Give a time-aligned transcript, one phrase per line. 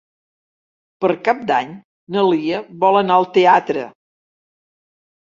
[1.03, 1.75] Per Cap d'Any
[2.15, 3.83] na Lia vol anar al teatre.